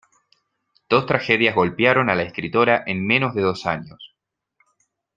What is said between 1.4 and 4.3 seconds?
golpearon a la escritora en menos de dos años.